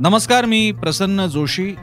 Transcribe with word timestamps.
नमस्कार 0.00 0.44
मी 0.44 0.72
प्रसन्न 0.72 1.26
जोशी. 1.26 1.74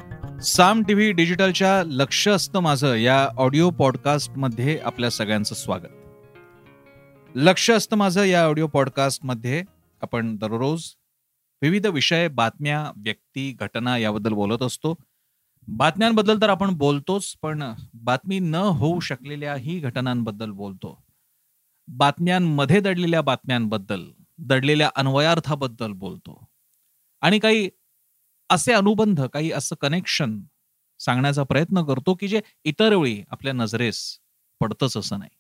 साम 0.43 0.83
टीव्ही 0.83 1.11
डिजिटलच्या 1.11 1.83
लक्ष 1.83 2.27
असतं 2.27 2.59
माझं 2.59 2.95
या 2.95 3.29
ऑडिओ 3.37 3.69
पॉडकास्टमध्ये 3.69 4.79
आपल्या 4.83 5.11
सगळ्यांचं 5.11 5.55
स्वागत. 5.55 6.17
लक्ष 7.35 7.71
असतं 7.71 7.95
माझं 7.95 8.23
या 8.23 8.45
ऑडिओ 8.45 8.67
पॉडकास्टमध्ये 8.67 9.63
आपण 10.01 10.37
दररोज 10.37 10.83
विविध 11.61 11.87
विषय 11.87 12.27
बातम्या 12.27 12.91
व्यक्ती 12.97 13.57
घटना 13.59 13.97
याबद्दल 13.97 14.33
बोलत 14.33 14.63
असतो. 14.63 14.95
बातम्यांबद्दल 15.67 16.41
तर 16.41 16.49
आपण 16.49 16.73
बोलतोच 16.73 17.35
पण 17.41 17.63
बातमी 17.93 18.39
न 18.39 18.55
होऊ 18.55 18.99
शकलेल्याही 18.99 19.79
घटनांबद्दल 19.79 20.51
बोलतो. 20.51 21.03
बातम्यांमध्ये 21.87 22.79
दडलेल्या 22.79 23.21
बातम्यांबद्दल 23.21 24.03
दडलेल्या 24.37 24.89
अन्वयार्थाबद्दल 24.95 25.91
बोलतो. 25.91 26.45
आणि 27.21 27.39
काही 27.39 27.69
असे 28.49 28.73
अनुबंध 28.73 29.21
काही 29.21 29.51
असं 29.51 29.75
कनेक्शन 29.81 30.41
सांगण्याचा 30.99 31.43
प्रयत्न 31.43 31.85
करतो 31.85 32.13
की 32.13 32.27
जे 32.27 32.41
इतर 32.63 32.95
वेळी 32.95 33.23
आपल्या 33.29 33.53
नजरेस 33.53 34.19
पडतच 34.59 34.97
असं 34.97 35.19
नाही. 35.19 35.31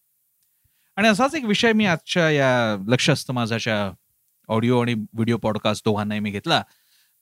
आणि 0.95 1.07
असाच 1.07 1.35
एक 1.35 1.45
विषय 1.45 1.73
मी 1.73 1.85
आजच्या 1.85 2.29
या 2.29 2.77
लक्ष 2.87 3.09
असतं 3.09 3.33
माझ्याच्या 3.33 3.91
ऑडिओ 4.47 4.81
आणि 4.81 4.93
व्हिडिओ 4.93 5.37
पॉडकास्ट 5.37 5.85
दोघांनाही 5.85 6.19
मी 6.19 6.31
घेतला. 6.31 6.63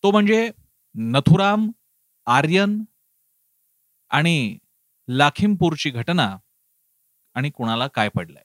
तो 0.04 0.12
म्हणजे 0.12 0.52
नथुराम 0.96 1.72
आर्यन 2.26 2.84
आणि 4.10 4.58
लाखिमपूरची 5.08 5.90
घटना 5.90 6.38
आणि 7.34 7.50
कुणाला 7.50 7.88
काय 7.88 8.10
पडलंय. 8.10 8.45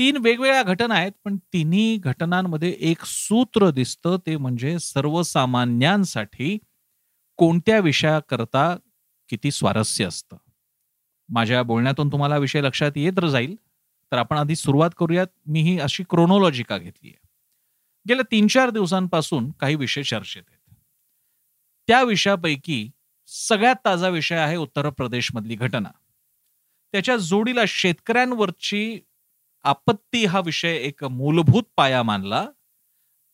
तीन 0.00 0.16
वेगवेगळ्या 0.16 0.62
घटना 0.62 0.94
आहेत 0.94 1.12
पण 1.24 1.36
तिन्ही 1.36 1.96
घटनांमध्ये 1.96 2.76
एक 2.80 3.04
सूत्र 3.04 3.70
दिसतं 3.70 4.16
ते 4.26 4.36
म्हणजे 4.36 4.78
सर्वसामान्यांसाठी 4.78 6.58
कोणत्या 7.36 7.78
विषयाकरता 7.78 8.76
किती 9.28 9.50
स्वारस्य 9.50 10.04
असतं. 10.04 10.36
माझ्या 11.28 11.62
बोलण्यातून 11.62 12.12
तुम्हाला 12.12 12.36
विषय 12.36 12.60
लक्षात 12.60 12.92
येत 12.96 13.24
जाईल 13.24 13.56
तर 14.12 14.18
आपण 14.18 14.36
आधी 14.36 14.56
सुरुवात 14.56 14.90
करूयात. 14.96 15.26
मी 15.46 15.60
ही 15.60 15.78
अशी 15.78 16.02
क्रोनॉलॉजी 16.10 16.62
का 16.62 16.78
घेतली 16.78 17.08
आहे. 17.08 17.28
गेल्या 18.08 18.24
तीन 18.30 18.46
चार 18.46 18.70
दिवसांपासून 18.70 19.50
काही 19.50 19.74
विषय 19.74 20.02
चर्चेत 20.02 20.42
आहेत. 20.48 20.74
त्या 21.86 22.02
विषयापैकी 22.02 22.90
सगळ्यात 23.26 23.76
ताजा 23.84 24.08
विषय 24.08 24.36
आहे 24.36 24.56
उत्तर 24.56 24.90
प्रदेशमधली 24.90 25.54
घटना. 25.54 25.90
त्याच्या 26.92 27.16
जोडीला 27.16 27.60
शेतकऱ्यांवरची 27.68 29.00
आपत्ती 29.64 30.24
हा 30.24 30.40
विषय 30.40 30.76
एक 30.76 31.04
मूलभूत 31.04 31.62
पाया 31.76 32.02
मानला. 32.02 32.46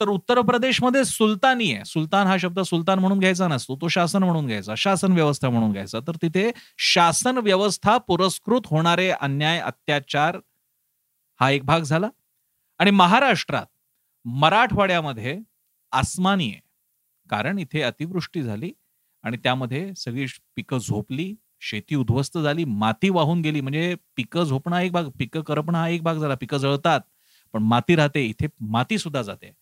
तर 0.00 0.08
उत्तर 0.08 0.40
प्रदेशमध्ये 0.40 1.04
सुलतानी 1.04 1.72
आहे. 1.72 1.84
सुलतान 1.84 2.26
हा 2.26 2.36
शब्द 2.36 2.60
सुलतान 2.60 2.98
म्हणून 2.98 3.18
घ्यायचा 3.18 3.48
नसतो 3.48 3.76
तो 3.76 3.88
शासन 3.88 4.22
म्हणून 4.22 4.46
घ्यायचा 4.46 4.74
शासन 4.74 5.12
व्यवस्था 5.12 5.50
म्हणून 5.50 5.72
घ्यायचा. 5.72 6.00
तर 6.00 6.16
तिथे 6.22 6.50
शासन 6.78 7.38
व्यवस्था 7.38 7.98
पुरस्कृत 7.98 8.60
होणारे 8.66 9.10
अन्याय 9.10 9.60
अत्याचार 9.60 10.38
हा 11.40 11.50
एक 11.50 11.64
भाग 11.64 11.80
झाला. 11.80 12.08
आणि 12.78 12.90
महाराष्ट्रात 12.90 13.66
मराठवाड्यामध्ये 14.24 15.38
आसमानी 15.92 16.48
आहे. 16.48 16.60
कारण 17.30 17.58
इथे 17.58 17.82
अतिवृष्टी 17.82 18.42
झाली 18.42 18.72
आणि 19.22 19.36
त्यामध्ये 19.36 19.94
सगळी 19.94 20.26
पिकं 20.56 20.78
झोपली. 20.78 21.34
शेती 21.62 21.94
उद्ध्वस्त 21.94 22.38
झाली 22.38 22.64
माती 22.64 23.08
वाहून 23.10 23.40
गेली. 23.40 23.60
म्हणजे 23.60 23.94
पिकं 24.16 24.44
झोपणं 24.44 24.78
एक 24.78 24.92
भाग 24.92 25.08
पिकं 25.18 25.42
करपणं 25.42 25.78
हा 25.78 25.88
एक 25.88 26.02
भाग 26.02 26.18
झाला. 26.18 26.34
पिकं 26.34 26.58
जळतात 26.58 27.00
पण 27.54 27.62
माती 27.62 27.96
राहते. 27.96 28.24
इथे 28.24 28.46
माती 28.60 28.98
सुद्धा 28.98 29.22
जाते. 29.22 29.52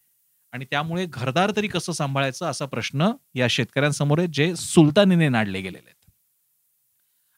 आणि 0.53 0.65
त्यामुळे 0.65 1.07
घरदार 1.07 1.51
तरी 1.57 1.69
कसं 1.69 1.93
सांभाळायचं 1.93 2.47
असा 2.47 2.67
प्रश्न 2.67 3.11
या 3.35 3.47
शेतकऱ्यांसमोर 3.51 4.19
आहे 4.19 4.29
जे 4.33 4.55
सुलतानीने 4.57 5.29
नाडले 5.29 5.61
गेलेले 5.61 5.87
आहेत. 5.87 6.11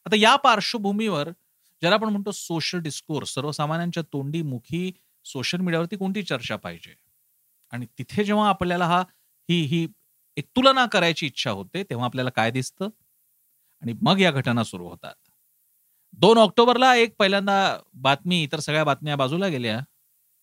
आता 0.05 0.15
या 0.15 0.35
पार्श्वभूमीवर 0.35 1.29
ज्याला 1.81 1.95
आपण 1.95 2.09
म्हणतो 2.09 2.31
सोशल 2.31 2.79
डिस्कोर्स 2.79 3.33
सर्वसामान्यांच्या 3.33 4.03
तोंडी 4.13 4.41
मुखी 4.41 4.91
सोशल 5.25 5.61
मीडियावरती 5.61 5.95
कोणती 5.95 6.23
चर्चा 6.23 6.55
पाहिजे? 6.55 6.93
आणि 7.73 7.85
तिथे 7.99 8.23
जेव्हा 8.23 8.49
आपल्याला 8.49 8.85
हा 8.85 9.01
ही 9.49 9.61
ही 9.61 9.87
एक 10.37 10.45
तुलना 10.55 10.85
करायची 10.85 11.25
इच्छा 11.25 11.51
होते 11.51 11.83
तेव्हा 11.83 12.05
आपल्याला 12.05 12.29
काय 12.29 12.51
दिसतं? 12.51 12.89
आणि 13.83 13.93
मग 14.01 14.19
या 14.19 14.31
घटना 14.31 14.63
सुरू 14.63 14.87
होतात. 14.89 15.13
दोन 16.17 16.37
ऑक्टोबरला 16.37 16.95
एक 16.95 17.13
पहिल्यांदा 17.19 17.57
बातमी 18.01 18.41
इतर 18.43 18.59
सगळ्या 18.59 18.83
बातम्या 18.83 19.15
बाजूला 19.15 19.47
गेल्या. 19.47 19.77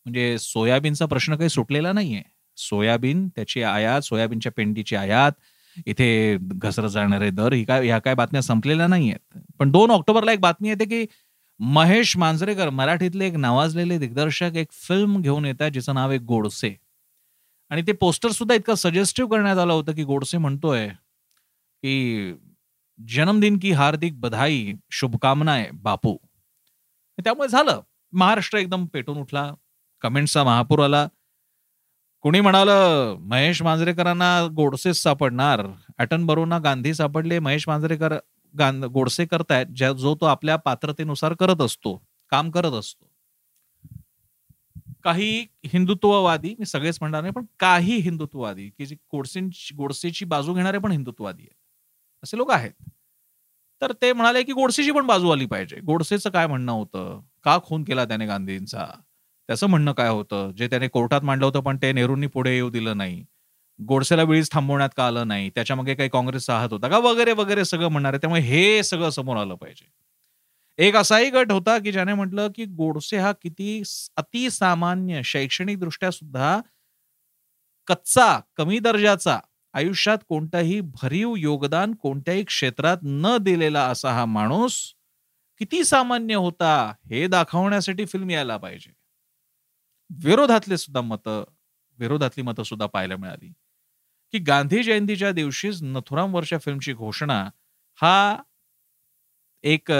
म्हणजे 0.07 0.37
सोयाबीनचा 0.39 1.07
प्रश्न 1.07 1.37
काही 1.37 1.49
सुटलेला 1.51 1.93
नाहीये. 1.93 2.23
सोयाबीन 2.59 3.29
त्याची 3.29 3.63
आयात 3.63 4.03
सोयाबीनच्या 4.03 4.53
पेंडीची 4.53 4.97
आयात 4.97 5.33
इथे 5.87 6.37
घसरत 6.41 6.89
जाणारे 6.91 7.31
दर 7.31 7.53
ही 7.53 7.65
काय 7.65 7.87
ह्या 7.87 7.99
काय 7.99 8.15
बातम्या 8.15 8.43
संपलेल्या 8.43 8.87
नाही 8.87 9.11
आहेत 9.11 9.39
पण 9.59 9.71
दोन 9.73 9.91
ऑक्टोबरला 9.91 10.33
एक 10.33 10.41
बातमी 10.41 10.69
येते 10.69 10.85
की 10.85 11.05
महेश 11.61 12.17
मांजरेकर 12.17 12.71
मराठीतले 12.71 13.27
एक 13.27 13.35
नावाजलेले 13.37 13.99
दिग्दर्शक 13.99 14.57
एक 14.57 14.73
फिल्म 14.73 15.21
घेऊन 15.21 15.45
येतात 15.45 15.71
जिचं 15.71 15.95
नाव 15.95 16.11
आहे 16.11 16.19
गोडसे. 16.21 16.75
आणि 17.71 17.83
ते 17.83 17.93
पोस्टर 17.93 18.31
सुद्धा 18.31 18.55
इतकं 18.55 18.75
सजेस्टिव्ह 18.75 19.31
करण्यात 19.31 19.59
आलं 19.59 19.73
होतं 19.73 19.93
की 19.93 20.05
गोडसे 20.05 20.39
म्हणतोय 20.39 20.89
की 20.89 22.33
जन्मदिन 22.99 23.59
की 23.59 23.71
हार्दिक 23.73 24.21
बधाई 24.21 24.75
शुभकामनाय 24.91 25.69
बापू. 25.73 26.17
त्यामुळे 27.19 27.49
झालं. 27.49 27.81
महाराष्ट्र 28.13 28.59
एकदम 28.59 28.85
पेटून 28.87 29.19
उठला. 29.19 29.53
कमेंटचा 30.01 30.45
महापूर 30.45 30.85
आला. 30.85 31.07
कुणी 32.23 32.41
म्हणालं 32.41 33.17
महेश 33.21 33.63
मांजरेकरांना 33.63 34.47
गोडसेच 34.57 34.97
सापडणार. 34.97 35.67
अटन 35.99 36.27
बरोना 36.27 36.59
गांधी 36.59 36.95
सापडले. 36.95 37.39
महेश 37.39 37.69
मांजरेकर 37.69 38.15
गोडसे 38.93 39.25
करतायत 39.27 39.67
ज्या 39.67 39.93
जो 39.93 40.15
तो 40.15 40.27
आपल्या 40.27 40.57
पात्रतेनुसार 40.57 41.35
करत 41.35 41.61
असतो 41.61 41.97
काम 42.31 42.51
करत 42.51 42.73
असतो. 42.73 43.11
काही 45.05 45.47
हिंदुत्ववादी 45.67 46.55
मी 46.59 46.67
सगळेच 46.67 46.99
म्हणणार 47.01 47.21
नाही 47.23 47.33
पण 47.33 47.45
काही 47.59 47.97
हिंदुत्ववादी 47.97 48.69
की 48.79 48.87
जे 48.87 48.95
गोडसेंची 49.13 49.75
गोडसेची 49.75 50.25
बाजू 50.25 50.55
घेणारे 50.55 50.79
पण 50.79 50.91
हिंदुत्ववादी 50.93 51.43
आहेत. 51.43 51.64
असे 52.25 52.37
लोक 52.37 52.51
आहेत. 52.51 52.73
तर 53.83 53.93
ते 54.03 54.13
म्हणाले 54.13 54.43
की 54.43 54.53
गोडसेची 54.53 54.91
पण 54.91 55.07
बाजू 55.07 55.31
आली 55.31 55.47
पाहिजे. 55.47 55.81
गोडसेचं 55.81 56.31
काय 56.31 56.47
म्हणणं 56.47 56.73
होतं? 56.73 57.21
का 57.45 57.59
खून 57.65 57.85
केला 57.85 58.05
त्याने 58.05 58.27
गांधींचा? 58.27 58.87
त्याचं 59.49 59.67
म्हणणं 59.67 59.93
काय 59.93 60.09
होतं? 60.09 60.51
जे 60.53 60.67
त्याने 60.69 60.89
कोर्टात 60.89 61.21
मांडलं 61.21 61.47
होतं 61.47 61.61
पण 61.61 61.77
ते 61.83 61.93
नेहरूंनी 61.93 62.27
पुढे 62.27 62.55
येऊ 62.55 62.71
दिलं 62.71 62.97
नाही. 62.97 63.25
गोडसेला 63.81 64.23
वेळीच 64.23 64.51
थांबवण्यात 64.53 64.91
का 64.97 65.07
आलं 65.07 65.29
नाही? 65.29 65.51
त्याच्यामागे 65.51 65.95
काही 65.95 66.09
काँग्रेसचा 66.09 66.59
हात 66.59 66.73
होता 66.73 66.89
का? 66.89 66.99
वगैरे 66.99 67.33
वगैरे 67.33 67.65
सगळं 67.65 67.89
म्हणणार. 67.89 68.13
आहे 68.13 68.21
त्यामुळे 68.21 68.41
हे 68.43 68.83
सगळं 68.83 69.11
समोर 69.11 69.37
आलं 69.37 69.55
पाहिजे. 69.55 69.87
एक 70.79 70.97
असाही 70.97 71.31
गट 71.31 71.53
होता 71.53 71.79
की 71.79 71.93
ज्याने 71.93 72.15
म्हटलं 72.15 72.49
की 72.55 72.65
गोडसे 72.65 73.19
हा 73.19 73.33
किती 73.33 73.83
अतिसामान्य 74.17 75.21
शैक्षणिक 75.25 75.81
दृष्ट्या 75.81 76.11
सुद्धा 76.11 76.61
कच्चा 77.89 78.41
कमी 78.57 78.79
दर्जाचा 78.79 79.39
आयुष्यात 79.75 80.19
कोणताही 80.29 80.81
भरीव 80.81 81.35
योगदान 81.37 81.95
कोणत्याही 81.95 82.45
क्षेत्रात 82.45 82.97
न 83.03 83.37
दिलेला 83.41 83.87
असा 83.89 84.13
हा 84.13 84.25
माणूस 84.25 84.95
किती 85.59 85.85
सामान्य 85.85 86.35
होता 86.35 86.75
हे 87.07 87.27
दाखवण्यासाठी 87.27 88.07
फिल्म 88.07 88.31
यायला 88.31 88.57
पाहिजे. 88.57 88.93
विरोधातले 90.11 90.77
सुद्धा 90.77 91.01
मत 91.01 91.29
विरोधातली 91.99 92.43
मतं 92.43 92.63
सुद्धा 92.63 92.87
पाहायला 92.87 93.17
मिळाली. 93.17 93.53
की 94.33 94.39
गांधी 94.39 94.83
जयंतीच्या 94.83 95.33
दिवशीच 95.33 95.83
नथुराम 95.83 96.35
वर्षा 96.35 96.59
फिल्मची 96.59 96.93
घोषणा 96.93 97.51
हा 97.99 98.43
एक 99.65 99.93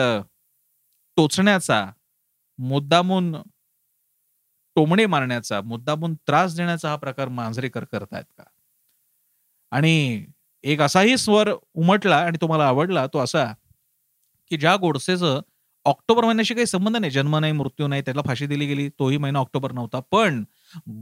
टोचण्याचा 1.17 1.87
मुद्दामून 2.59 3.37
टोमणे 4.77 5.07
मारण्याचा 5.07 5.61
मुद्दामून 5.61 6.15
त्रास 6.15 6.57
देण्याचा 6.57 6.89
हा 6.89 6.97
प्रकार 6.97 7.29
मांजरेकर 7.29 7.85
करतायत 7.85 8.25
का? 8.39 8.45
आणि 9.75 10.25
एक 10.65 10.81
असाही 10.81 11.17
स्वर 11.19 11.51
उमटला 11.75 12.17
आणि 12.17 12.39
तुम्हाला 12.41 12.67
आवडला 12.69 13.07
तो 13.07 13.19
असा 13.19 13.45
की 14.51 14.57
ज्या 14.57 14.77
गोडसेचं 14.77 15.41
ऑक्टोबर 15.87 16.25
महिन्याशी 16.25 16.55
काही 16.55 16.67
संबंध 16.67 16.97
नाही 16.97 17.11
जन्म 17.13 17.37
नाही 17.37 17.53
मृत्यू 17.53 17.87
नाही 17.87 18.03
त्याला 18.03 18.23
फाशी 18.27 18.47
दिली 18.47 18.67
गेली 18.67 18.89
तोही 18.99 19.17
महिना 19.19 19.39
ऑक्टोबर 19.39 19.73
नव्हता. 19.73 20.01
पण 20.13 20.43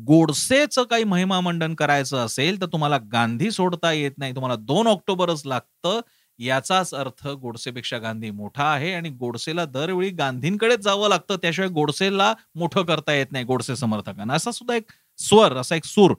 गोडसेचं 0.07 0.85
काही 0.85 1.05
महिमा 1.05 1.41
मंडन 1.41 1.75
करायचं 1.75 2.25
असेल 2.25 2.61
तर 2.61 2.67
तुम्हाला 2.67 2.99
गांधी 3.13 3.51
सोडता 3.51 3.93
येत 3.93 4.13
नाही. 4.19 4.35
तुम्हाला 4.35 4.57
दोन 4.63 4.87
ऑक्टोबरच 4.87 5.43
लागतं 5.47 6.01
याचाच 6.39 6.93
अर्थ 6.95 7.27
गोडसेपेक्षा 7.29 7.99
गांधी 7.99 8.31
मोठा 8.31 8.65
आहे 8.65 8.93
आणि 8.95 9.09
गोडसेला 9.11 9.65
दरवेळी 9.65 10.11
गांधींकडेच 10.13 10.81
जावं 10.81 11.09
लागतं. 11.09 11.37
त्याशिवाय 11.43 11.71
गोडसेला 11.71 12.33
मोठं 12.55 12.83
करता 12.85 13.13
येत 13.15 13.33
नाही 13.33 13.45
गोडसे 13.45 13.77
समर्थकांना. 13.77 14.35
असा 14.35 14.51
सुद्धा 14.51 14.77
एक 14.77 14.91
स्वर 15.19 15.57
असा 15.57 15.77
एक 15.77 15.85
सूर 15.85 16.15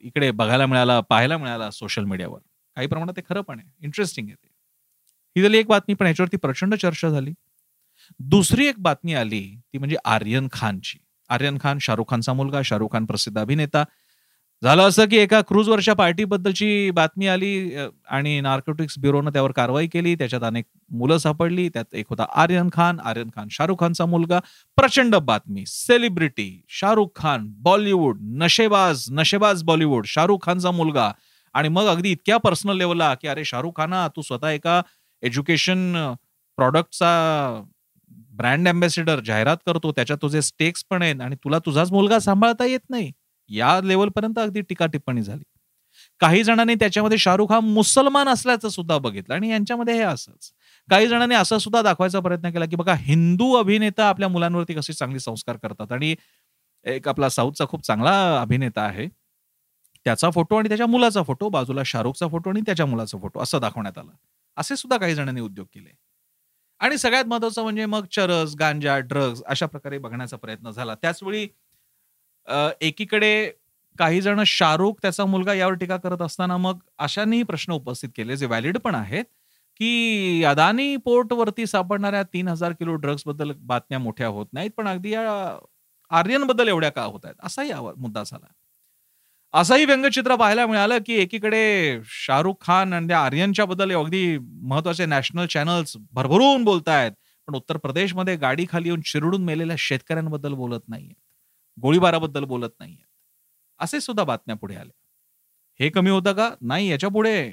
इकडे 0.00 0.30
बघायला 0.30 0.66
मिळाला 0.66 1.00
पाहायला 1.00 1.36
मिळाला 1.38 1.70
सोशल 1.70 2.04
मीडियावर 2.04 2.40
काही 2.76 2.88
प्रमाणात 2.88 3.14
ते 3.16 3.20
खरं 3.28 3.40
पण 3.40 3.58
आहे. 3.58 3.68
इंटरेस्टिंग 3.80 4.28
आहे 4.28 4.48
ही 5.36 5.42
झाली 5.42 5.58
एक 5.58 5.66
बातमी 5.66 5.94
पण 5.94 6.06
याच्यावरती 6.06 6.36
प्रचंड 6.36 6.74
चर्चा 6.74 7.08
झाली. 7.10 7.32
दुसरी 8.20 8.66
एक 8.66 8.78
बातमी 8.78 9.14
आली 9.14 9.42
ती 9.72 9.78
म्हणजे 9.78 9.96
आर्यन 10.04 10.48
खानची. 10.52 10.98
आर्यन 11.30 11.58
खान 11.62 11.78
शाहरुख 11.78 12.10
खानचा 12.10 12.32
मुलगा 12.32 12.62
शाहरुख 12.64 12.92
खान 12.92 13.04
प्रसिद्ध 13.06 13.38
अभिनेता. 13.38 13.84
झालं 14.62 14.88
असं 14.88 15.04
की 15.08 15.16
एका 15.16 15.40
क्रूजवरच्या 15.48 15.94
पार्टीबद्दलची 15.94 16.90
बातमी 16.94 17.26
आली 17.28 17.76
आणि 18.10 18.40
नार्कोटिक्स 18.40 18.98
ब्युरोनं 18.98 19.30
त्यावर 19.32 19.52
कारवाई 19.56 19.86
केली. 19.88 20.14
त्याच्यात 20.14 20.42
अनेक 20.44 20.64
मुलं 20.90 21.18
सापडली. 21.18 21.68
त्यात 21.68 21.94
एक 21.94 22.06
होता 22.10 22.24
आर्यन 22.42 22.68
खान. 22.72 22.98
आर्यन 23.00 23.28
खान 23.36 23.48
शाहरुख 23.50 23.80
खानचा 23.80 24.06
मुलगा. 24.06 24.38
प्रचंड 24.78 25.16
बातमी. 25.16 25.64
सेलिब्रिटी 25.66 26.50
शाहरुख 26.80 27.10
खान 27.16 27.46
बॉलिवूड 27.62 28.18
नशेबाज 28.42 29.04
नशेबाज 29.18 29.62
बॉलिवूड 29.64 30.06
शाहरुख 30.06 30.44
खानचा 30.46 30.70
मुलगा. 30.70 31.10
आणि 31.54 31.68
मग 31.68 31.86
अगदी 31.88 32.10
इतक्या 32.12 32.36
पर्सनल 32.38 32.76
लेवलला 32.78 33.14
की 33.22 33.28
अरे 33.28 33.44
शाहरुख 33.44 33.76
खाना 33.76 34.06
तू 34.16 34.22
स्वतः 34.22 34.48
एका 34.50 34.80
एज्युकेशन 35.22 35.92
प्रॉडक्टचा 36.58 37.12
ब्रँड 38.36 38.68
अँबॅसेडर 38.68 39.20
जाहिरात 39.26 39.56
करतो. 39.66 39.92
त्याच्यात 39.92 40.18
तुझे 40.22 40.42
स्टेक्स 40.42 40.84
पण 40.90 41.02
आहेत 41.02 41.20
आणि 41.20 41.36
तुला 41.44 41.58
तुझाच 41.66 41.92
मुलगा 41.92 42.18
सांभाळता 42.18 42.64
येत 42.66 42.80
नाही. 42.90 43.10
या 43.50 43.80
लेवलपर्यंत 43.80 44.38
अगदी 44.38 44.60
टीका 44.60 44.86
टिप्पणी 44.86 45.22
झाली. 45.22 45.42
काही 46.20 46.42
जणांनी 46.44 46.74
त्याच्यामध्ये 46.74 47.18
शाहरुख 47.18 47.52
हा 47.52 47.60
मुसलमान 47.60 48.28
असल्याचं 48.28 48.68
सुद्धा 48.68 48.98
बघितलं 48.98 49.34
आणि 49.34 49.50
यांच्यामध्ये 49.50 49.94
हे 49.94 50.02
असंच. 50.02 50.52
काही 50.90 51.08
जणांनी 51.08 51.34
असं 51.34 51.58
सुद्धा 51.58 51.82
दाखवायचा 51.82 52.20
प्रयत्न 52.20 52.50
केला 52.50 52.66
की 52.66 52.76
बघा 52.76 52.94
हिंदू 52.94 53.52
अभिनेता 53.54 54.08
आपल्या 54.08 54.28
मुलांवरती 54.28 54.74
कसे 54.74 54.92
चांगले 54.92 55.18
संस्कार 55.18 55.56
करतात. 55.56 55.92
आणि 55.92 56.14
एक 56.84 57.08
आपला 57.08 57.28
साऊथचा 57.28 57.66
खूप 57.66 57.82
चांगला 57.84 58.40
अभिनेता 58.40 58.82
आहे. 58.82 59.08
त्याचा 60.06 60.30
फोटो 60.30 60.56
आणि 60.56 60.68
त्याच्या 60.68 60.86
मुलाचा 60.86 61.22
फोटो 61.22 61.48
बाजूला 61.48 61.82
शाहरुखचा 61.86 62.28
फोटो 62.28 62.50
आणि 62.50 62.60
त्याच्या 62.60 62.86
मुलाचा 62.86 63.18
फोटो 63.18 63.40
असं 63.40 63.60
दाखवण्यात 63.60 63.98
आलं. 63.98 64.12
असे 64.56 64.76
सुद्धा 64.76 64.96
काही 64.96 65.14
जणांनी 65.14 65.40
उद्योग 65.40 65.66
केले. 65.74 65.90
आणि 66.80 66.98
सगळ्यात 66.98 67.24
महत्वाचं 67.24 67.62
म्हणजे 67.62 67.86
मग 67.86 68.06
चरस 68.12 68.54
गांजा 68.58 68.98
ड्रग्ज 68.98 69.42
अशा 69.46 69.66
प्रकारे 69.66 69.98
बघण्याचा 69.98 70.36
प्रयत्न 70.36 70.70
झाला. 70.70 70.94
त्याचवेळी 70.94 71.48
एकीकडे 72.80 73.32
काही 73.98 74.20
जण 74.20 74.42
शाहरुख 74.46 74.94
त्याचा 75.02 75.24
मुलगा 75.24 75.54
यावर 75.54 75.74
टीका 75.74 75.96
करत 75.96 76.22
असताना 76.22 76.56
मग 76.56 76.78
अशानेही 76.98 77.42
प्रश्न 77.42 77.72
उपस्थित 77.72 78.08
केले 78.16 78.36
जे 78.36 78.46
व्हॅलिड 78.46 78.78
पण 78.78 78.94
आहेत 78.94 79.24
की 79.80 80.44
अदानी 80.44 80.96
पोर्टवरती 80.96 81.66
सापडणाऱ्या 81.66 82.22
तीन 82.24 82.48
हजार 82.48 82.72
किलो 82.72 82.94
ड्रग्सबद्दल 82.96 83.52
बातम्या 83.58 83.98
मोठ्या 83.98 84.28
होत 84.28 84.46
नाहीत 84.52 84.70
पण 84.76 84.88
अगदी 84.88 85.12
या 85.12 85.22
आर्यनबद्दल 86.10 86.68
एवढ्या 86.68 86.90
का 86.90 87.02
होत 87.04 87.20
आहेत? 87.24 87.34
असाही 87.42 87.72
मुद्दा 87.98 88.22
झाला. 88.24 88.46
असंही 89.54 89.84
व्यंगचित्र 89.84 90.34
पाहायला 90.36 90.66
मिळालं 90.66 90.98
की 91.06 91.14
एकीकडे 91.14 92.00
शाहरुख 92.06 92.54
खान 92.60 92.92
आणि 92.92 93.08
त्या 93.08 93.18
आर्यनच्या 93.20 93.64
बद्दल 93.64 93.92
अगदी 93.94 94.36
महत्त्वाचे 94.38 95.06
नॅशनल 95.06 95.46
चॅनल्स 95.46 95.96
भरभरून 96.12 96.64
बोलतायत 96.64 97.12
पण 97.48 97.54
उत्तर 97.54 97.76
प्रदेशमध्ये 97.76 98.36
गाडी 98.36 98.66
खाली 98.70 98.88
येऊन 98.88 99.00
चिरडून 99.02 99.44
मेलेल्या 99.44 99.76
शेतकऱ्यांबद्दल 99.78 100.54
बोलत 100.54 100.80
नाहीये. 100.88 101.12
गोळीबाराबद्दल 101.82 102.44
बोलत 102.44 102.70
नाहीये 102.80 103.04
असे 103.80 104.00
सुद्धा 104.00 104.24
बातम्या 104.24 104.56
पुढे 104.56 104.74
आल्या. 104.76 104.92
हे 105.80 105.88
कमी 105.90 106.10
होतं 106.10 106.32
का? 106.32 106.50
नाही 106.60 106.88
याच्यापुढे. 106.90 107.52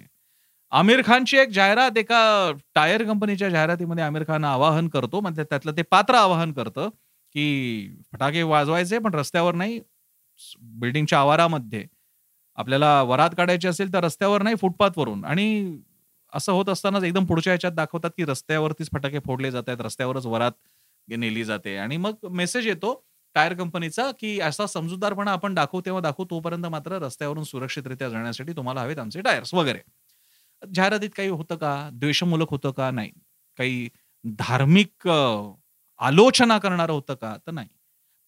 आमिर 0.72 1.02
खानची 1.06 1.38
एक 1.38 1.50
जाहिरात 1.50 1.98
एका 1.98 2.52
टायर 2.76 3.04
कंपनीच्या 3.08 3.50
जाहिरातीमध्ये 3.50 4.04
आमिर 4.04 4.24
खान 4.28 4.44
आवाहन 4.46 4.88
करतो 4.90 5.20
म्हणजे 5.22 5.44
त्यातलं 5.44 5.72
ते 5.78 5.82
पात्र 5.92 6.16
आवाहन 6.16 6.52
करतं 6.54 6.90
की 7.36 7.96
फटाके 8.12 8.44
वाजवायचे 8.44 9.00
पण 9.00 9.14
रस्त्यावर 9.14 9.56
नाही 9.56 9.80
बिल्डिंगच्या 10.80 11.20
आवारामध्ये. 11.20 11.86
आपल्याला 12.58 13.02
वरात 13.04 13.30
काढायची 13.38 13.68
असेल 13.68 13.94
तर 13.94 14.04
रस्त्यावर 14.04 14.42
नाही 14.44 14.56
फुटपाथवरून. 14.56 15.24
आणि 15.26 15.78
असं 16.34 16.52
होत 16.52 16.70
असतानाच 16.70 17.04
एकदम 17.04 17.26
पुढच्या 17.26 17.54
ह्याच्यात 17.54 17.74
दाखवतात 17.74 18.12
की 18.18 18.26
रस्त्यावरतीच 18.26 18.90
फटाके 18.94 19.20
फोडले 19.26 19.52
जात 19.52 19.64
आहेत 19.70 19.82
रस्त्यावरच 19.82 20.26
वरात 20.26 20.52
नेली 21.08 21.44
जाते. 21.44 21.78
आणि 21.78 21.98
मग 21.98 22.28
मेसेज 22.32 22.68
येतो 22.68 22.94
टायर 23.36 23.54
कंपनीचा 23.54 24.12
की 24.20 24.40
असा 24.40 24.66
समजूतदारपणा 24.66 25.32
आपण 25.32 25.54
दाखवू 25.54 25.82
तेव्हा 25.82 26.02
दाखवू 26.02 26.26
तोपर्यंत 26.30 26.66
मात्र 26.66 26.98
रस्त्यावरून 27.02 27.44
सुरक्षितरित्या 27.44 28.10
जाण्यासाठी 28.10 28.54
तुम्हाला 28.54 28.82
हवेत 28.82 29.00
आमचे 29.00 29.22
टायर्स 29.22 29.54
वगैरे. 29.54 29.80
जाहिरातीत 30.76 31.10
काही 31.18 31.30
होतं 31.30 31.56
का? 31.56 31.90
द्वेषमूलक 31.94 32.50
होतं 32.50 32.72
का? 32.72 32.92
नाही. 32.92 33.12
काही 33.58 33.90
धार्मिक 34.40 35.08
आलोचना 36.00 36.58
करणारं 36.58 36.94
होतं 36.94 37.16
का? 37.16 37.36
तर 37.48 37.52
नाही. 37.52 37.68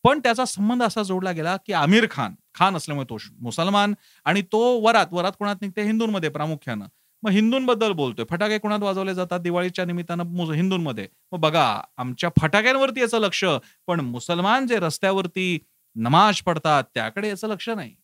पण 0.04 0.20
त्याचा 0.20 0.46
संबंध 0.46 0.84
असा 0.84 1.04
जोडला 1.04 1.32
गेला 1.32 1.56
की 1.66 1.74
आमिर 1.74 2.08
खान 2.12 2.36
खान 2.56 2.76
असल्यामुळे 2.78 3.06
तो 3.10 3.18
मुसलमान 3.42 3.94
आणि 4.26 4.42
तो 4.42 4.60
वरात 4.82 5.08
वरात 5.12 5.32
कोणात 5.40 5.56
निघते? 5.62 5.84
हिंदूंमध्ये 5.84 6.30
प्रामुख्यानं. 6.30 6.86
मग 7.24 7.32
हिंदूंबद्दल 7.32 7.92
बोलतोय. 7.92 8.26
फटाके 8.30 8.58
कुणात 8.58 8.80
वाजवले 8.80 9.14
जातात? 9.16 9.40
दिवाळीच्या 9.40 9.86
निमित्तानं 9.86 10.52
हिंदूंमध्ये. 10.54 11.08
मग 11.32 11.40
बघा 11.40 11.66
आमच्या 11.98 12.30
फटाक्यांवरती 12.42 13.02
याचं 13.02 13.20
लक्ष 13.20 13.44
पण 13.88 14.00
मुसलमान 14.00 14.68
जे 14.68 14.80
रस्त्यावरती 14.80 15.58
नमाज 15.96 16.42
पडतात 16.42 16.84
त्याकडे 16.96 17.30
याचं 17.30 17.48
लक्ष 17.48 17.70
नाही. 17.70 17.96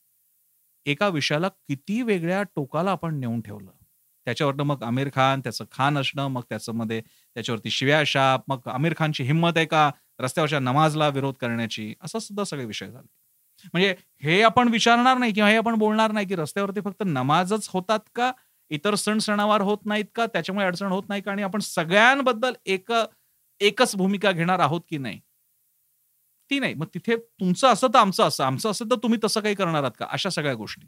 एका 0.85 1.07
विषयाला 1.07 1.47
किती 1.47 2.01
वेगळ्या 2.01 2.41
टोकाला 2.55 2.91
आपण 2.91 3.19
नेऊन 3.19 3.41
ठेवलं. 3.41 3.71
त्याच्यावरनं 4.27 4.63
मग 4.63 4.83
आमिर 4.83 5.09
खान 5.15 5.39
त्याचं 5.39 5.65
खान 5.71 5.97
असणं 5.97 6.27
मग 6.27 6.41
त्याचं 6.49 6.73
मध्ये 6.73 7.01
त्याच्यावरती 7.01 7.69
शिव्या 7.69 8.01
शाप 8.05 8.43
मग 8.47 8.67
आमिर 8.67 8.93
खानची 8.97 9.23
हिंमत 9.23 9.57
आहे 9.57 9.65
का? 9.65 9.89
रस्त्यावरच्या 10.19 10.59
नमाजला 10.59 11.07
विरोध 11.07 11.35
करण्याची 11.41 11.93
असं 12.01 12.19
सुद्धा 12.19 12.43
सगळे 12.43 12.65
विषय 12.65 12.87
झाले. 12.87 13.07
म्हणजे 13.73 13.95
हे 14.23 14.41
आपण 14.43 14.67
विचारणार 14.67 15.17
नाही 15.17 15.33
किंवा 15.33 15.49
हे 15.49 15.57
आपण 15.57 15.75
बोलणार 15.75 16.11
नाही 16.11 16.27
की 16.27 16.35
रस्त्यावरती 16.35 16.81
फक्त 16.81 17.03
नमाजच 17.05 17.67
होतात 17.73 17.99
का? 18.15 18.31
इतर 18.73 18.95
सण 18.95 19.17
सणावार 19.17 19.61
होत 19.61 19.77
नाहीत 19.85 20.05
का? 20.15 20.25
त्याच्यामुळे 20.25 20.65
अडचण 20.67 20.87
होत 20.87 21.03
नाही 21.09 21.21
का? 21.21 21.31
आणि 21.31 21.43
आपण 21.43 21.59
सगळ्यांबद्दल 21.59 22.53
एक 22.65 22.91
एकच 23.61 23.95
भूमिका 23.95 24.31
घेणार 24.31 24.59
आहोत 24.59 24.81
की 24.89 24.97
नाही? 24.97 25.19
ती 26.49 26.59
नाही. 26.59 26.73
मग 26.73 26.85
तिथे 26.93 27.15
तुमचं 27.15 27.67
असं 27.67 27.87
तर 27.87 27.97
आमचं 27.99 28.23
असं. 28.23 28.43
आमचं 28.43 28.69
असं 28.71 28.85
तर 28.85 28.95
तुम्ही 28.95 29.19
तसं 29.23 29.41
काही 29.41 29.55
करणार 29.55 29.81
आहात 29.83 29.91
का? 29.99 30.05
अशा 30.09 30.29
सगळ्या 30.29 30.53
गोष्टी. 30.53 30.85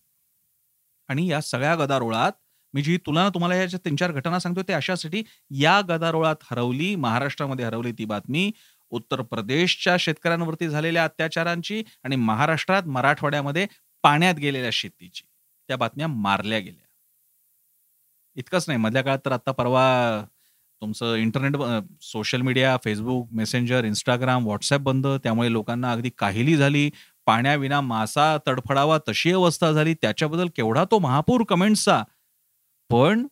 आणि 1.10 1.28
या 1.28 1.42
सगळ्या 1.42 1.76
गदारोळात 1.76 2.32
मी 2.74 2.82
जी 2.82 2.98
तुला 2.98 3.28
तुम्हाला 3.30 3.56
याच्या 3.56 3.80
तीन 3.86 3.96
चार 3.96 4.12
घटना 4.12 4.40
सांगतो 4.40 4.62
ते 4.62 4.74
अशासाठी 4.74 5.24
या 5.52 5.80
गदारोळात 5.82 6.36
हरवली 6.52 6.96
महाराष्ट्रामध्ये 6.96 7.66
हरवली 7.66 7.92
ती 7.92 8.06
बातमी. 8.06 8.52
उत्तर 8.92 9.22
प्रदेशच्या 9.22 9.96
शेतकऱ्यांवरती 10.00 10.70
झालेल्या 10.70 11.04
अत्याचारांची 11.04 11.84
आणि 12.04 12.16
महाराष्ट्रात 12.16 12.84
मराठवाड्यामध्ये 12.88 13.68
पाण्यात 14.04 14.36
गेलेल्या 14.36 14.70
शेतीची. 14.74 15.24
त्या 15.70 15.78
बातम्या 15.78 16.08
मारल्या 16.08 16.60
गेल्या. 16.60 16.85
इतकंच 18.36 18.66
नाही. 18.68 18.80
मधल्या 18.80 19.02
काळात 19.04 19.20
तर 19.26 19.32
आता 19.32 19.52
परवा 19.52 19.86
तुमचं 20.82 21.16
internet 21.16 21.56
social 22.02 22.42
media 22.42 22.76
Facebook 22.84 23.28
messenger 23.32 23.84
Instagram 23.86 24.46
WhatsApp 24.46 24.82
बंद. 24.82 25.08
त्यामुळे 25.24 25.52
लोकांना 25.52 25.92
अगदी 25.92 26.10
काहिली 26.18 26.56
झाली. 26.58 26.90
पाण्याविना 27.26 27.82
मासा 27.82 28.38
तडफडावा 28.48 28.98
तशी 29.10 29.32
अवस्था 29.32 29.72
झाली. 29.72 29.94
त्याच्याबद्दल 29.94 30.48
केवढा 30.56 30.84
तो 30.92 31.00
महापूर 31.00 31.44
कमेंट्सचा 31.50 32.04
पण 32.90 33.26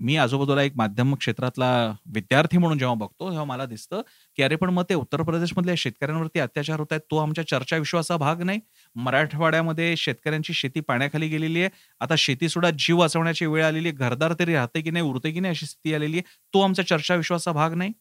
मी 0.00 0.16
आजूबाजूला 0.16 0.62
एक 0.62 0.72
माध्यम 0.76 1.14
क्षेत्रातला 1.14 1.68
विद्यार्थी 2.14 2.58
म्हणून 2.58 2.78
जेव्हा 2.78 2.94
बघतो 2.94 3.28
तेव्हा 3.28 3.44
मला 3.44 3.64
दिसतं 3.66 4.00
की 4.36 4.42
अरे 4.42 4.56
पण 4.56 4.70
मग 4.70 4.82
ते 4.88 4.94
उत्तर 4.94 5.22
प्रदेशमधल्या 5.22 5.74
शेतकऱ्यांवरती 5.78 6.40
अत्याचार 6.40 6.80
होत 6.80 6.86
आहेत. 6.90 7.00
तो 7.10 7.16
आमच्या 7.16 7.46
चर्चा 7.48 7.76
विश्वासा 7.76 8.16
भाग 8.16 8.42
नाही. 8.42 8.60
मराठवाड्यामध्ये 8.96 9.96
शेतकऱ्यांची 9.96 10.54
शेती 10.54 10.80
पाण्याखाली 10.80 11.28
गेलेली 11.28 11.60
आहे. 11.60 11.70
आता 12.00 12.14
शेती 12.18 12.48
सुद्धा 12.48 12.70
जीव 12.78 12.98
वाचवण्याची 12.98 13.46
वेळ 13.46 13.64
आलेली 13.64 13.88
आहे. 13.88 13.96
घरदार 13.96 14.34
तरी 14.38 14.54
राहते 14.54 14.80
की 14.80 14.90
नाही 14.90 15.04
उरते 15.04 15.32
की 15.32 15.40
नाही 15.40 15.50
अशी 15.50 15.66
स्थिती 15.66 15.94
आलेली 15.94 16.16
आहे. 16.16 16.22
तो 16.54 16.60
आमचा 16.60 16.82
चर्चा 16.82 17.14
विश्वासा 17.14 17.52
भाग 17.52 17.74
नाही. 17.74 17.92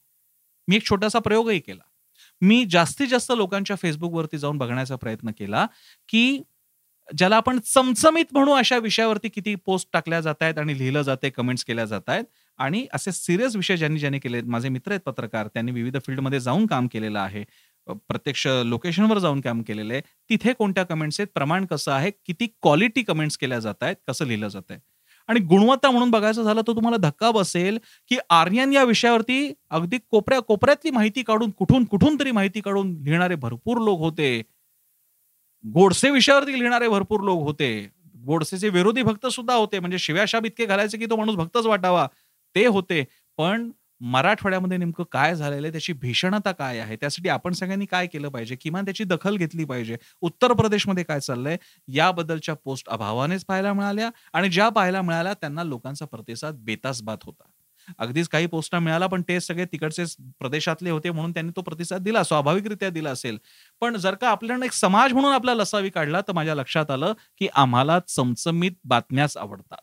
मी 0.67 0.75
एक 0.75 0.85
छोटासा 0.89 1.19
प्रयोगही 1.19 1.59
केला. 1.59 1.83
मी 2.41 2.65
जास्तीत 2.65 3.07
जास्त 3.07 3.31
लोकांच्या 3.37 3.75
फेसबुकवरती 3.75 4.37
जाऊन 4.37 4.57
बघण्याचा 4.57 4.95
प्रयत्न 4.95 5.31
केला 5.39 5.65
की 6.09 6.41
ज्याला 7.17 7.35
आपण 7.35 7.59
चमचमीत 7.65 8.25
म्हणू 8.33 8.51
अशा 8.51 8.77
विषयावरती 8.77 9.29
किती 9.29 9.53
पोस्ट 9.55 9.87
टाकल्या 9.93 10.19
जात 10.21 10.41
आहेत 10.41 10.57
आणि 10.59 10.77
लिहिलं 10.77 11.01
जाते 11.01 11.29
कमेंट्स 11.29 11.63
केल्या 11.65 11.85
जात 11.85 12.09
आहेत 12.09 12.23
आणि 12.59 12.85
असे 12.93 13.11
सिरियस 13.11 13.55
विषय 13.55 13.77
ज्यांनी 13.77 13.99
ज्यांनी 13.99 14.19
केले 14.19 14.41
माझे 14.41 14.69
मित्र 14.69 14.91
आहेत 14.91 15.01
पत्रकार 15.05 15.47
त्यांनी 15.47 15.71
विविध 15.71 15.97
फील्डमध्ये 16.07 16.39
जाऊन 16.39 16.65
काम 16.65 16.87
केलेलं 16.93 17.19
आहे. 17.19 17.43
प्रत्यक्ष 18.09 18.45
लोकेशनवर 18.65 19.17
जाऊन 19.19 19.39
काम 19.41 19.61
केलेलं 19.67 19.93
आहे. 19.93 20.01
तिथे 20.29 20.53
कोणत्या 20.53 20.83
कमेंट्स 20.83 21.19
आहेत 21.19 21.27
प्रमाण 21.35 21.65
कसं 21.65 21.91
आहे 21.91 22.11
किती 22.25 22.47
क्वालिटी 22.61 23.03
कमेंट्स 23.03 23.37
केल्या 23.37 23.59
जात 23.59 23.83
आहेत 23.83 23.95
कसं 24.07 24.25
लिहिलं 24.27 24.47
जात 24.47 24.71
आहे 24.71 24.79
आणि 25.29 25.39
गुणवत्ता 25.39 25.89
म्हणून 25.91 26.11
बघायचं 26.11 26.43
झालं 26.43 26.61
तर 26.61 26.73
तुम्हाला 26.75 26.97
धक्का 26.99 27.31
बसेल 27.31 27.77
की 28.11 28.17
आर्यन 28.29 28.73
या 28.73 28.83
विषयावरती 28.83 29.53
अगदी 29.71 29.97
कोपऱ्या 30.11 30.39
कोपऱ्यातली 30.39 30.91
माहिती 30.91 31.23
काढून 31.23 31.49
कुठून 31.57 31.83
कुठून 31.85 32.19
तरी 32.19 32.31
माहिती 32.31 32.61
काढून 32.61 32.91
लिहिणारे 33.03 33.35
भरपूर 33.35 33.81
लोक 33.81 33.99
होते. 33.99 34.41
गोडसे 35.65 36.09
विषयावरती 36.11 36.53
लिहिणारे 36.53 36.87
भरपूर 36.87 37.21
लोक 37.21 37.41
होते. 37.43 37.69
गोडसेचे 38.25 38.69
विरोधी 38.69 39.01
भक्त 39.03 39.27
सुद्धा 39.27 39.53
होते. 39.55 39.79
म्हणजे 39.79 39.97
शिव्याशाप 39.99 40.45
इतके 40.45 40.65
घालायचे 40.65 40.97
की 40.97 41.05
तो 41.05 41.15
माणूस 41.15 41.35
भक्तच 41.35 41.65
वाटावा. 41.65 42.07
ते 42.55 42.65
होते. 42.65 43.03
पण 43.37 43.69
मराठवाड्यामध्ये 44.01 44.77
नेमकं 44.77 45.03
काय 45.11 45.35
झालेलं 45.35 45.65
आहे? 45.67 45.71
त्याची 45.71 45.93
भीषणता 45.93 46.51
काय 46.51 46.79
आहे? 46.79 46.95
त्यासाठी 46.95 47.29
आपण 47.29 47.53
सगळ्यांनी 47.53 47.85
काय 47.85 48.07
केलं 48.07 48.29
पाहिजे? 48.29 48.55
किमान 48.55 48.85
त्याची 48.85 49.03
दखल 49.03 49.35
घेतली 49.37 49.65
पाहिजे. 49.65 49.97
उत्तर 50.21 50.53
प्रदेशमध्ये 50.53 51.03
काय 51.03 51.19
चाललंय? 51.19 51.57
याबद्दलच्या 51.87 52.55
पोस्ट 52.55 52.89
अभावानेच 52.89 53.45
पाहायला 53.45 53.73
मिळाल्या 53.73 54.09
आणि 54.33 54.49
ज्या 54.49 54.69
पाहायला 54.69 55.01
मिळाल्या 55.01 55.33
त्यांना 55.33 55.63
लोकांचा 55.63 56.05
प्रतिसाद 56.05 56.55
बेतासबात 56.55 57.17
होता. 57.23 57.43
अगदीच 57.98 58.27
काही 58.27 58.46
पोस्टा 58.46 58.79
मिळाला 58.79 59.08
पण 59.08 59.22
ते 59.22 59.39
सगळे 59.39 59.65
तिकडचे 59.65 60.03
प्रदेशातले 60.39 60.89
होते 60.89 61.12
म्हणून 61.12 61.31
त्यांनी 61.31 61.51
तो 61.55 61.62
प्रतिसाद 61.62 62.01
दिला 62.01 62.24
स्वाभाविकरित्या 62.24 62.89
दिला 62.89 63.10
असेल. 63.10 63.38
पण 63.81 63.98
जर 63.98 64.15
का 64.15 64.29
आपल्याला 64.29 64.65
एक 64.65 64.72
समाज 64.72 65.13
म्हणून 65.13 65.34
आपला 65.34 65.53
लसावी 65.53 65.89
काढला 65.89 66.22
तर 66.22 66.34
माझ्या 66.34 66.55
लक्षात 66.55 66.91
आलं 66.91 67.13
की 67.38 67.48
आम्हाला 67.55 68.00
चमचमीत 68.08 68.72
बातम्याच 68.84 69.38
आवडतात. 69.38 69.77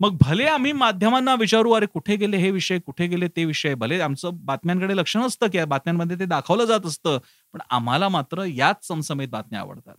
मग 0.00 0.16
भले 0.20 0.44
आम्ही 0.46 0.72
माध्यमांना 0.72 1.34
विचारू 1.34 1.72
अरे 1.72 1.86
कुठे 1.86 2.16
गेले 2.16 2.36
हे 2.36 2.50
विषय 2.50 2.78
कुठे 2.78 3.06
गेले 3.06 3.28
ते 3.28 3.44
विषय? 3.44 3.74
भले 3.74 4.00
आमचं 4.00 4.30
बातम्यांकडे 4.44 4.96
लक्ष 4.96 5.16
नसतं 5.16 5.48
की 5.48 5.64
बातम्यांमध्ये 5.64 6.18
ते 6.18 6.24
दाखवलं 6.26 6.64
जात 6.64 6.86
असतं 6.86 7.18
पण 7.54 7.60
आम्हाला 7.70 8.08
मात्र 8.08 8.44
याच 8.46 8.86
चमचमीत 8.88 9.28
बातम्या 9.28 9.60
आवडतात. 9.60 9.94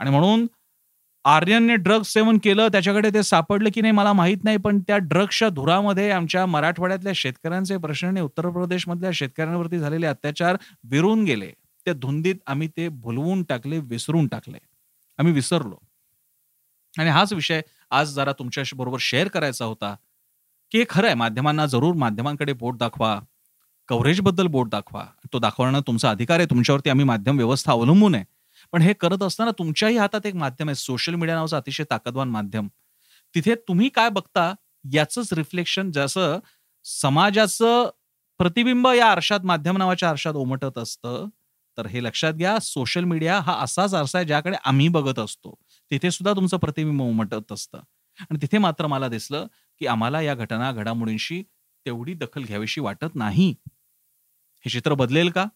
आणि 0.00 0.10
म्हणून 0.10 0.46
आर्यनने 1.28 1.74
ड्रग्ज 1.76 2.06
सेवन 2.06 2.38
केलं 2.38 2.68
त्याच्याकडे 2.68 3.10
ते 3.14 3.22
सापडलं 3.22 3.70
की 3.74 3.80
नाही 3.80 3.92
मला 3.92 4.12
माहीत 4.12 4.44
नाही 4.44 4.56
पण 4.56 4.78
त्या 4.80 4.96
ड्रग्सच्या 4.98 5.48
धुरामध्ये 5.48 6.10
आमच्या 6.10 6.44
मराठवाड्यातल्या 6.46 7.12
शेतकऱ्यांचे 7.14 7.76
प्रश्न 7.76 8.08
आणि 8.08 8.20
उत्तर 8.20 8.48
प्रदेशमधल्या 8.50 9.10
शेतकऱ्यांवरती 9.14 9.78
झालेले 9.78 10.06
अत्याचार 10.06 10.56
विरून 10.84 11.24
गेले. 11.24 11.50
त्या 11.86 11.94
धुंदीत 11.94 12.34
आम्ही 12.46 12.68
ते 12.68 12.88
भुलवून 12.88 13.42
टाकले 13.42 13.78
विसरून 13.78 14.26
टाकले. 14.26 14.58
आम्ही 15.18 15.32
विसरलो. 15.32 15.76
आणि 16.98 17.10
हाच 17.10 17.32
विषय 17.32 17.60
आज 17.90 18.14
जरा 18.14 18.32
तुमच्या 18.32 18.64
बरोबर 18.76 18.98
शेअर 19.00 19.28
करायचा 19.28 19.64
होता 19.64 19.94
की 20.72 20.78
हे 20.78 20.84
खरं 20.90 21.06
आहे 21.06 21.14
माध्यमांना 21.14 21.66
जरूर 21.66 21.94
माध्यमांकडे 21.94 22.52
बोट 22.52 22.78
दाखवा 22.78 23.18
कव्हरेजबद्दल 23.88 24.46
बोट 24.46 24.68
दाखवा. 24.68 25.04
तो 25.32 25.38
दाखवणं 25.38 25.80
तुमचा 25.80 26.10
अधिकार 26.10 26.38
आहे 26.38 26.46
तुमच्यावरती 26.50 26.90
आम्ही 26.90 27.04
माध्यम 27.04 27.36
व्यवस्था 27.36 27.72
अवलंबून 27.72 28.14
आहे. 28.14 28.24
पण 28.72 28.82
हे 28.82 28.92
करत 28.92 29.22
असताना 29.22 29.50
तुमच्याही 29.50 29.96
हातात 29.96 30.26
एक 30.26 30.34
माध्यम 30.34 30.68
आहे. 30.68 30.74
सोशल 30.74 31.14
मीडिया 31.14 31.36
नावाचं 31.36 31.56
अतिशय 31.56 31.84
ताकदवान 31.90 32.28
माध्यम. 32.28 32.68
तिथे 33.34 33.54
तुम्ही 33.54 33.88
काय 33.88 34.08
बघता 34.10 34.54
याचंच 34.92 35.32
रिफ्लेक्शन 35.32 35.90
जसं 35.90 36.38
समाजाचं 36.84 37.90
प्रतिबिंब 38.38 38.88
या 38.88 39.06
आरशात 39.06 39.40
माध्यम 39.44 39.76
नावाच्या 39.76 40.10
आरशात 40.10 40.34
उमटत 40.34 40.78
असतं. 40.78 41.28
तर 41.78 41.86
हे 41.86 42.02
लक्षात 42.04 42.32
घ्या 42.32 42.58
सोशल 42.58 43.04
मीडिया 43.04 43.40
हा 43.40 43.52
असाच 43.60 43.94
आरसा 43.94 44.18
आहे 44.18 44.26
ज्याकडे 44.26 44.56
आम्ही 44.64 44.88
बघत 44.88 45.18
असतो. 45.18 45.54
तिथे 45.90 46.10
सुद्धा 46.10 46.32
तुमचं 46.32 46.56
प्रतिबिंब 46.56 47.02
उमटत 47.02 47.52
असतं. 47.52 47.78
आणि 48.20 48.38
तिथे 48.42 48.58
मात्र 48.58 48.86
मला 48.86 49.08
दिसलं 49.08 49.46
की 49.80 49.86
आम्हाला 49.86 50.20
या 50.20 50.34
घटना 50.34 50.72
घडामोडींशी 50.72 51.42
तेवढी 51.86 52.14
दखल 52.14 52.42
घ्यावीशी 52.44 52.80
वाटत 52.80 53.14
नाही. 53.14 53.54
हे 54.64 54.70
चित्र 54.70 54.94
बदलेल 54.94 55.30
का? 55.30 55.46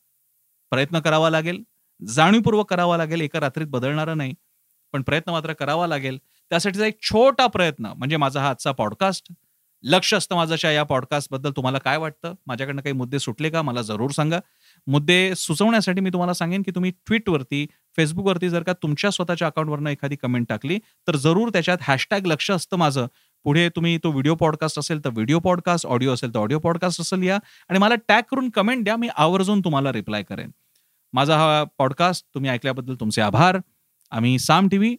प्रयत्न 0.70 1.00
करावा 1.00 1.30
लागेल. 1.30 1.62
जाणीवपूर्वक 2.06 2.70
करावा 2.70 2.96
लागेल 2.96 3.20
एका 3.20 3.40
रात्रीत 3.40 3.66
बदलणारा 3.66 4.14
नाही. 4.14 4.34
पण 4.92 5.02
प्रयत्न 5.02 5.30
मात्र 5.30 5.52
करावा 5.52 5.86
लागेल. 5.86 6.18
त्यासाठीचा 6.50 6.86
एक 6.86 7.00
छोटा 7.02 7.46
प्रयत्न 7.46 7.86
म्हणजे 7.86 8.16
माझा 8.16 8.40
हा 8.40 8.48
आजचा 8.48 8.72
पॉडकास्ट 8.72 9.32
लक्ष 9.82 10.14
असतं 10.14 10.34
माझ्याच्या 10.36 10.72
या 10.72 10.82
पॉडकास्टबद्दल 10.82 11.50
तुम्हाला 11.50 11.78
काय 11.78 11.96
वाटतं? 11.96 12.34
माझ्याकडनं 12.46 12.82
काही 12.82 12.92
मुद्दे 12.92 13.18
सुटले 13.18 13.50
का? 13.50 13.62
मला 13.62 13.82
जरूर 13.82 14.10
सांगा. 14.10 14.38
मुद्दे 14.86 15.34
सुचवण्यासाठी 15.34 16.00
मी 16.00 16.10
तुम्हाला 16.10 16.34
सांगेन 16.34 16.62
की 16.62 16.70
तुम्ही 16.70 16.90
ट्विटवरती 16.90 17.66
फेसबुकवरती 17.96 18.48
जर 18.48 18.62
का 18.62 18.72
तुमच्या 18.72 19.10
स्वतःच्या 19.10 19.46
अकाउंटवरनं 19.46 19.90
एखादी 19.90 20.16
कमेंट 20.16 20.46
टाकली 20.48 20.78
तर 21.06 21.16
जरूर 21.16 21.48
त्याच्यात 21.48 21.78
हॅशटॅग 21.82 22.26
लक्ष 22.26 22.50
असतं 22.50 22.76
माझं. 22.76 23.06
पुढे 23.44 23.68
तुम्ही 23.68 23.98
तो 23.98 24.10
व्हिडिओ 24.10 24.34
पॉडकास्ट 24.34 24.78
असेल 24.78 25.04
तर 25.04 25.10
व्हिडिओ 25.10 25.38
पॉडकास्ट 25.38 25.86
ऑडिओ 25.86 26.14
असेल 26.14 26.34
तर 26.34 26.38
ऑडिओ 26.38 26.58
पॉडकास्ट 26.58 27.00
असेल 27.00 27.22
या 27.22 27.38
आणि 27.68 27.78
मला 27.78 27.94
टॅग 28.08 28.22
करून 28.30 28.50
कमेंट 28.50 28.84
द्या 28.84 28.96
मी 28.96 29.08
आवर्जून 29.16 29.60
तुम्हाला 29.60 29.92
रिप्लाय 29.92 30.22
करेन. 30.22 30.50
माझा 31.12 31.36
हा 31.36 31.64
पॉडकास्ट 31.78 32.24
तुम्ही 32.34 32.50
ऐकल्याबद्दल 32.50 32.94
तुमचे 32.94 33.22
आभार. 33.22 33.58
आम्ही 34.12 34.38
Saam 34.38 34.68
T 34.68 34.78
V 34.78 34.96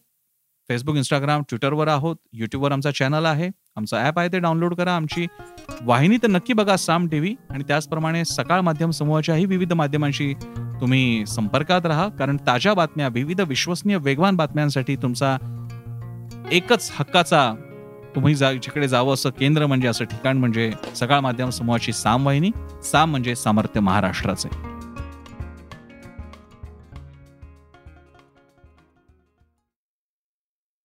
Facebook 0.68 0.96
Instagram 0.96 1.42
ट्विटरवर 1.42 1.88
आहोत 1.88 2.16
युट्यूबवर 2.32 2.72
आमचा 2.72 2.90
चॅनल 2.90 3.24
आहे. 3.24 3.50
आमचं 3.76 3.96
ॲप 3.96 4.18
आहे 4.18 4.28
ते 4.28 4.38
डाउनलोड 4.38 4.74
करा. 4.74 4.96
आमची 4.96 5.26
वाहिनी 5.82 6.16
तर 6.16 6.28
नक्की 6.28 6.52
बघा 6.52 6.76
साम 6.76 7.06
टी 7.08 7.18
व्ही 7.18 7.34
आणि 7.50 7.64
त्याचप्रमाणे 7.68 8.24
सकाळ 8.24 8.60
माध्यम 8.60 8.90
समूहाच्याही 8.90 9.44
विविध 9.44 9.72
माध्यमांशी 9.72 10.32
तुम्ही 10.80 11.26
संपर्कात 11.26 11.86
राहा. 11.86 12.08
कारण 12.08 12.36
ताज्या 12.36 12.74
बातम्या 12.74 13.08
विविध 13.08 13.40
विश्वसनीय 13.40 13.96
वेगवान 13.96 14.36
बातम्यांसाठी 14.36 14.96
तुमचा 14.96 15.36
एकच 16.52 16.90
हक्काचा 16.94 17.54
तुम्ही 18.14 18.34
जा 18.34 18.52
जिकडे 18.52 18.88
जावं 18.88 19.14
असं 19.14 19.30
केंद्र 19.30 19.66
म्हणजे 19.66 19.88
असं 19.88 20.04
ठिकाण 20.04 20.36
म्हणजे 20.36 20.70
सकाळ 20.96 21.20
माध्यम 21.20 21.50
समूहाची 21.50 21.92
साम 21.92 22.26
वाहिनी. 22.26 22.50
साम 22.84 23.10
म्हणजे 23.10 23.34
सामर्थ्य 23.36 23.80
महाराष्ट्राचे. 23.80 24.48